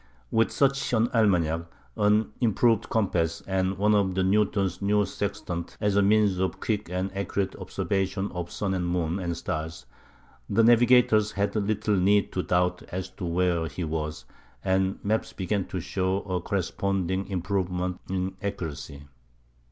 [0.31, 6.01] With such an almanac, an improved compass, and one of Newton's new sextants as a
[6.01, 9.85] means of quick and accurate observation of sun and moon and stars,
[10.49, 14.25] the navigator had little need to doubt as to where he was;
[14.65, 19.03] and maps began to show a corresponding improvement in accuracy.